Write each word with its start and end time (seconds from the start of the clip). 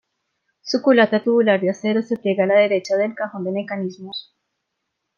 Su 0.63 0.81
culata 0.81 1.23
tubular 1.23 1.61
de 1.61 1.69
acero 1.69 2.01
se 2.01 2.17
pliega 2.17 2.45
a 2.45 2.47
la 2.47 2.55
derecha 2.57 2.97
del 2.97 3.13
cajón 3.13 3.43
de 3.43 3.51
mecanismos. 3.51 4.35